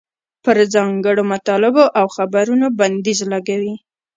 [0.43, 3.73] پر ځانګړو مطالبو او خبرونو بندیز لګوي.